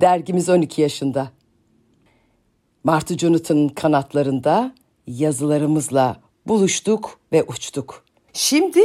Dergimiz 0.00 0.48
12 0.48 0.82
yaşında. 0.82 1.30
Martı 2.84 3.18
Jonathan'ın 3.18 3.68
kanatlarında 3.68 4.74
yazılarımızla 5.06 6.20
buluştuk 6.46 7.20
ve 7.32 7.42
uçtuk. 7.42 8.04
Şimdi 8.32 8.80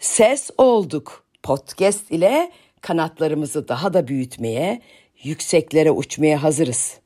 ses 0.00 0.50
olduk. 0.58 1.24
Podcast 1.42 2.10
ile 2.10 2.52
kanatlarımızı 2.80 3.68
daha 3.68 3.94
da 3.94 4.08
büyütmeye, 4.08 4.82
yükseklere 5.22 5.90
uçmaya 5.90 6.42
hazırız. 6.42 6.98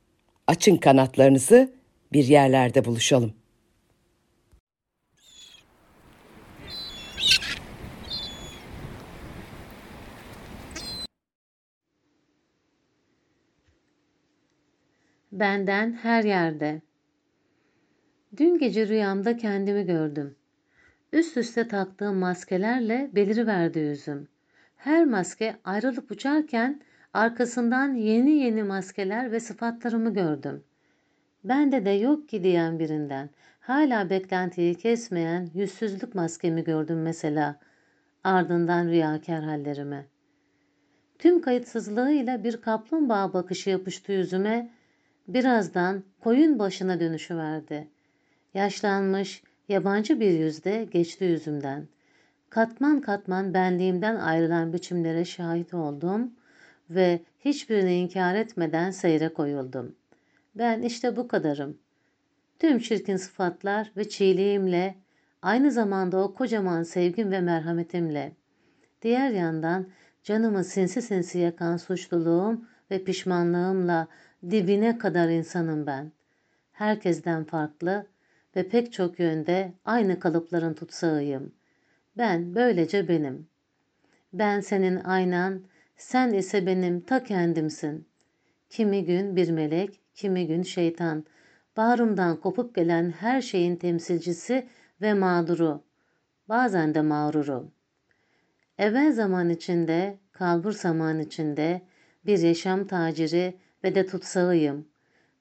Açın 0.46 0.77
kanatlarınızı, 0.77 1.73
bir 2.12 2.25
yerlerde 2.25 2.85
buluşalım. 2.85 3.32
Benden 15.40 15.93
her 15.93 16.25
yerde. 16.25 16.82
Dün 18.36 18.58
gece 18.58 18.89
rüyamda 18.89 19.36
kendimi 19.36 19.86
gördüm. 19.86 20.36
Üst 21.12 21.36
üste 21.36 21.68
taktığım 21.68 22.17
maskelerle 22.17 23.11
beliriverdi 23.14 23.79
yüzüm. 23.79 24.29
Her 24.76 25.04
maske 25.04 25.57
ayrılıp 25.64 26.11
uçarken 26.11 26.81
arkasından 27.14 27.95
yeni 27.95 28.31
yeni 28.31 28.62
maskeler 28.62 29.32
ve 29.32 29.40
sıfatlarımı 29.40 30.14
gördüm. 30.14 30.64
Bende 31.45 31.84
de 31.84 31.90
yok 31.90 32.28
ki 32.28 32.42
diyen 32.42 32.78
birinden 32.78 33.31
hala 33.61 34.11
beklentiyi 34.11 34.75
kesmeyen 34.75 35.50
yüzsüzlük 35.55 36.14
maskemi 36.14 36.64
gördüm 36.64 37.03
mesela. 37.03 37.61
Ardından 38.25 38.89
rüyakar 38.89 39.42
hallerimi. 39.42 40.06
Tüm 41.19 41.43
kayıtsızlığıyla 41.43 42.45
bir 42.45 42.56
kaplumbağa 42.56 43.33
bakışı 43.33 43.70
yapıştı 43.70 44.12
yüzüme. 44.12 44.80
Birazdan 45.34 46.05
koyun 46.20 46.59
başına 46.59 47.00
dönüşüverdi. 47.00 47.89
Yaşlanmış, 48.55 49.42
yabancı 49.69 50.20
bir 50.20 50.31
yüzde 50.31 50.84
geçti 50.91 51.25
yüzümden. 51.25 51.89
Katman 52.48 53.00
katman 53.00 53.55
benliğimden 53.55 54.17
ayrılan 54.17 54.72
biçimlere 54.72 55.25
şahit 55.25 55.75
oldum 55.75 56.31
ve 56.91 57.20
hiçbirini 57.45 57.95
inkar 57.95 58.34
etmeden 58.34 58.91
seyre 58.91 59.28
koyuldum. 59.28 59.95
Ben 60.55 60.83
işte 60.83 61.17
bu 61.17 61.28
kadarım. 61.28 61.78
Tüm 62.59 62.78
çirkin 62.78 63.17
sıfatlar 63.17 63.92
ve 63.97 64.09
çiğliğimle, 64.09 64.94
aynı 65.42 65.70
zamanda 65.70 66.19
o 66.19 66.34
kocaman 66.34 66.83
sevgim 66.83 67.31
ve 67.31 67.41
merhametimle. 67.41 68.33
Diğer 69.03 69.31
yandan 69.31 69.87
canımı 70.22 70.65
sinsi 70.65 71.03
sinsi 71.03 71.39
yakan 71.39 71.77
suçluluğum 71.77 72.69
ve 72.91 73.05
pişmanlığımla 73.05 74.09
dibine 74.51 74.99
kadar 74.99 75.29
insanım 75.29 75.87
ben. 75.87 76.13
Herkesten 76.73 77.45
farklı 77.45 78.07
ve 78.57 78.69
pek 78.69 78.93
çok 78.93 79.19
yönde 79.19 79.73
aynı 79.85 80.21
kalıpların 80.21 80.75
tutsağıyım. 80.75 81.53
Ben 82.17 82.55
böylece 82.55 83.09
benim. 83.09 83.49
Ben 84.33 84.61
senin 84.61 84.97
aynan, 84.97 85.63
sen 85.97 86.33
ise 86.33 86.67
benim 86.67 87.01
ta 87.01 87.25
kendimsin. 87.25 88.09
Kimi 88.71 89.05
gün 89.05 89.37
bir 89.37 89.51
melek, 89.51 90.01
kimi 90.15 90.47
gün 90.47 90.63
şeytan. 90.63 91.25
Bağrımdan 91.77 92.37
kopup 92.41 92.75
gelen 92.75 93.11
her 93.11 93.41
şeyin 93.41 93.77
temsilcisi 93.77 94.69
ve 95.01 95.15
mağduru. 95.15 95.83
Bazen 96.49 96.95
de 96.95 97.03
mağruru. 97.03 97.71
Evvel 98.79 99.13
zaman 99.13 99.51
içinde, 99.51 100.19
kalbur 100.33 100.73
zaman 100.73 101.19
içinde 101.19 101.83
bir 102.27 102.39
yaşam 102.39 102.87
taciri 102.87 103.57
ve 103.85 103.95
de 103.95 104.07
tutsağıyım. 104.07 104.89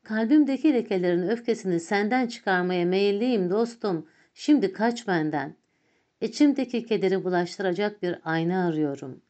Kalbimdeki 0.04 0.74
lekelerin 0.74 1.28
öfkesini 1.30 1.80
senden 1.80 2.28
çıkarmaya 2.28 2.86
meyilliyim 2.86 3.50
dostum. 3.50 4.08
Şimdi 4.34 4.74
kaç 4.74 5.08
benden. 5.08 5.56
İçimdeki 6.22 6.86
kederi 6.86 7.24
bulaştıracak 7.24 8.04
bir 8.04 8.16
ayna 8.24 8.68
arıyorum. 8.68 9.22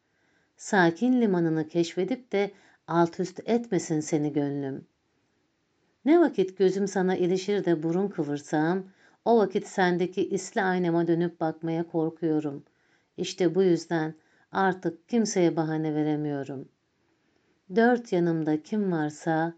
Sakin 0.57 1.22
limanını 1.22 1.68
keşfedip 1.68 2.31
de 2.31 2.51
alt 2.88 3.19
üst 3.19 3.40
etmesin 3.46 4.00
seni 4.00 4.34
gönlüm. 4.34 4.88
Ne 6.06 6.19
vakit 6.19 6.57
gözüm 6.57 6.88
sana 6.88 7.16
ilişir 7.16 7.66
de 7.66 7.84
burun 7.84 8.07
kıvırsam, 8.07 8.84
o 9.25 9.38
vakit 9.38 9.68
sendeki 9.68 10.29
isli 10.29 10.62
aynama 10.62 11.07
dönüp 11.07 11.40
bakmaya 11.40 11.88
korkuyorum. 11.88 12.63
İşte 13.18 13.56
bu 13.56 13.63
yüzden 13.63 14.13
artık 14.52 15.09
kimseye 15.09 15.56
bahane 15.56 15.96
veremiyorum. 15.96 16.69
Dört 17.75 18.13
yanımda 18.13 18.63
kim 18.63 18.91
varsa 18.91 19.53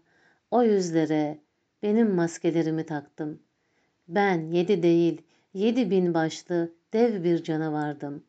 o 0.50 0.62
yüzlere 0.62 1.38
benim 1.82 2.14
maskelerimi 2.14 2.86
taktım. 2.86 3.38
Ben 4.08 4.50
yedi 4.50 4.82
değil, 4.82 5.22
yedi 5.54 5.90
bin 5.90 6.14
başlı 6.14 6.72
dev 6.92 7.24
bir 7.24 7.42
canavardım. 7.42 8.24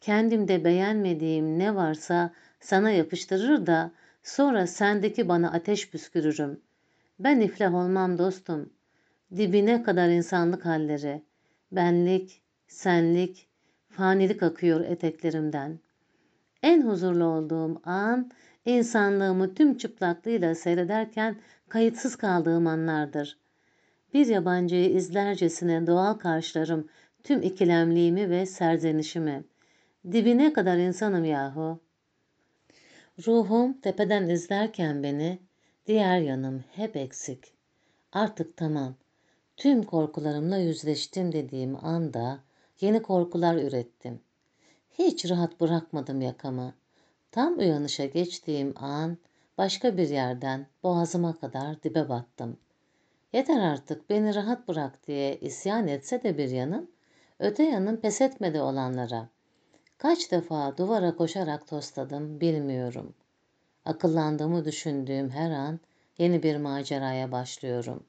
Kendimde 0.00 0.64
beğenmediğim 0.64 1.58
ne 1.58 1.74
varsa 1.74 2.32
sana 2.60 2.90
yapıştırır 2.90 3.66
da 3.66 3.90
sonra 4.22 4.66
sendeki 4.66 5.28
bana 5.28 5.52
ateş 5.52 5.90
püskürürüm. 5.90 6.60
Ben 7.18 7.40
iflah 7.40 7.74
olmam 7.74 8.18
dostum. 8.18 8.70
Dibine 9.36 9.82
kadar 9.82 10.08
insanlık 10.08 10.66
halleri. 10.66 11.22
Benlik, 11.72 12.42
senlik, 12.66 13.48
fanilik 13.88 14.42
akıyor 14.42 14.80
eteklerimden. 14.80 15.78
En 16.62 16.82
huzurlu 16.82 17.24
olduğum 17.24 17.80
an 17.84 18.30
insanlığımı 18.66 19.54
tüm 19.54 19.76
çıplaklığıyla 19.78 20.54
seyrederken 20.54 21.36
kayıtsız 21.68 22.16
kaldığım 22.16 22.66
anlardır. 22.66 23.38
Bir 24.14 24.26
yabancıyı 24.26 24.90
izlercesine 24.90 25.86
doğal 25.86 26.14
karşılarım 26.14 26.88
tüm 27.22 27.42
ikilemliğimi 27.42 28.30
ve 28.30 28.46
serzenişimi. 28.46 29.44
Dibine 30.12 30.52
kadar 30.52 30.76
insanım 30.76 31.24
yahu. 31.24 31.80
Ruhum 33.26 33.80
tepeden 33.80 34.28
izlerken 34.28 35.02
beni, 35.02 35.38
diğer 35.86 36.18
yanım 36.18 36.64
hep 36.72 36.96
eksik. 36.96 37.54
Artık 38.12 38.56
tamam. 38.56 38.94
Tüm 39.56 39.82
korkularımla 39.82 40.56
yüzleştim 40.56 41.32
dediğim 41.32 41.84
anda 41.84 42.38
yeni 42.80 43.02
korkular 43.02 43.56
ürettim. 43.56 44.20
Hiç 44.90 45.30
rahat 45.30 45.60
bırakmadım 45.60 46.20
yakamı. 46.20 46.74
Tam 47.34 47.58
uyanışa 47.58 48.04
geçtiğim 48.04 48.74
an 48.76 49.18
başka 49.58 49.96
bir 49.96 50.08
yerden 50.08 50.66
boğazıma 50.82 51.36
kadar 51.36 51.82
dibe 51.82 52.08
battım. 52.08 52.56
Yeter 53.32 53.60
artık 53.60 54.10
beni 54.10 54.34
rahat 54.34 54.68
bırak 54.68 55.06
diye 55.06 55.36
isyan 55.36 55.88
etse 55.88 56.22
de 56.22 56.38
bir 56.38 56.50
yanım, 56.50 56.90
öte 57.38 57.62
yanım 57.62 57.96
pes 57.96 58.20
etmedi 58.20 58.60
olanlara. 58.60 59.28
Kaç 59.98 60.32
defa 60.32 60.76
duvara 60.76 61.16
koşarak 61.16 61.66
tosladım 61.66 62.40
bilmiyorum. 62.40 63.14
Akıllandığımı 63.84 64.64
düşündüğüm 64.64 65.30
her 65.30 65.50
an 65.50 65.80
yeni 66.18 66.42
bir 66.42 66.56
maceraya 66.56 67.32
başlıyorum. 67.32 68.04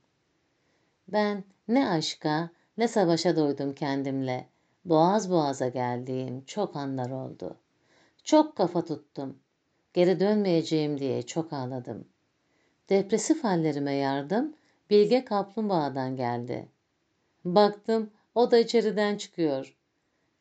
Ben 1.08 1.44
ne 1.68 1.90
aşka 1.90 2.50
ne 2.78 2.88
savaşa 2.88 3.36
doydum 3.36 3.74
kendimle. 3.74 4.46
Boğaz 4.86 5.32
boğaza 5.32 5.68
geldiğim 5.68 6.46
çok 6.46 6.76
anlar 6.76 7.10
oldu. 7.10 7.58
Çok 8.26 8.56
kafa 8.56 8.86
tuttum. 8.86 9.40
Geri 9.94 10.20
dönmeyeceğim 10.20 11.00
diye 11.00 11.22
çok 11.22 11.54
ağladım. 11.54 12.08
Depresif 12.90 13.44
hallerime 13.44 13.94
yardım 13.94 14.56
Bilge 14.90 15.26
Kaplumbağa'dan 15.26 16.16
geldi. 16.16 16.68
Baktım 17.46 18.10
o 18.36 18.52
da 18.52 18.58
içeriden 18.58 19.18
çıkıyor. 19.18 19.76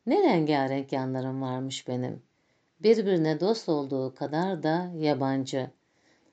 Ne 0.05 0.23
rengarenk 0.23 0.91
yanlarım 0.91 1.41
varmış 1.41 1.87
benim. 1.87 2.23
Birbirine 2.79 3.39
dost 3.39 3.69
olduğu 3.69 4.15
kadar 4.15 4.63
da 4.63 4.91
yabancı. 4.95 5.71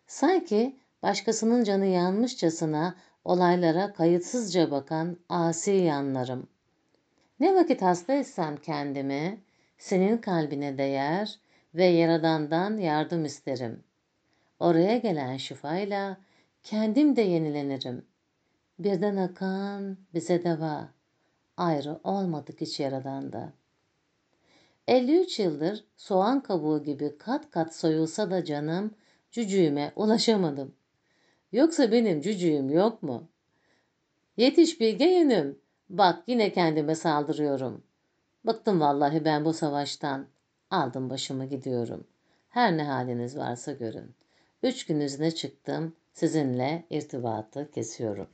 Sanki 0.06 0.76
başkasının 1.02 1.64
canı 1.64 1.86
yanmışçasına 1.86 2.94
olaylara 3.24 3.92
kayıtsızca 3.92 4.70
bakan 4.70 5.16
asi 5.28 5.70
yanlarım. 5.70 6.46
Ne 7.40 7.54
vakit 7.54 7.82
hastaysam 7.82 8.56
kendimi, 8.56 9.40
senin 9.82 10.18
kalbine 10.18 10.78
değer 10.78 11.38
ve 11.74 11.84
Yaradan'dan 11.84 12.76
yardım 12.78 13.24
isterim. 13.24 13.84
Oraya 14.60 14.98
gelen 14.98 15.36
şifayla 15.36 16.16
kendim 16.62 17.16
de 17.16 17.22
yenilenirim. 17.22 18.04
Birden 18.78 19.16
akan 19.16 19.98
bize 20.14 20.44
deva. 20.44 20.88
Ayrı 21.56 22.00
olmadık 22.04 22.60
hiç 22.60 22.80
Yaradan'da. 22.80 23.52
53 24.88 25.38
yıldır 25.38 25.84
soğan 25.96 26.42
kabuğu 26.42 26.82
gibi 26.82 27.18
kat 27.18 27.50
kat 27.50 27.76
soyulsa 27.76 28.30
da 28.30 28.44
canım 28.44 28.94
cücüğüme 29.30 29.92
ulaşamadım. 29.96 30.74
Yoksa 31.52 31.92
benim 31.92 32.20
cücüğüm 32.20 32.70
yok 32.70 33.02
mu? 33.02 33.28
Yetiş 34.36 34.80
bilge 34.80 35.04
yönüm. 35.04 35.58
Bak 35.88 36.22
yine 36.26 36.52
kendime 36.52 36.94
saldırıyorum. 36.94 37.84
Bıktım 38.46 38.80
vallahi 38.80 39.24
ben 39.24 39.44
bu 39.44 39.52
savaştan. 39.52 40.26
Aldım 40.70 41.10
başımı 41.10 41.44
gidiyorum. 41.44 42.06
Her 42.48 42.76
ne 42.76 42.84
haliniz 42.84 43.36
varsa 43.36 43.72
görün. 43.72 44.14
Üç 44.62 44.86
gün 44.86 45.00
izne 45.00 45.30
çıktım. 45.30 45.96
Sizinle 46.12 46.86
irtibatı 46.90 47.70
kesiyorum. 47.70 48.28